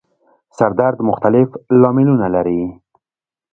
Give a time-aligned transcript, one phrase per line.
[0.57, 1.49] سر درد مختلف
[1.81, 2.61] لاملونه لري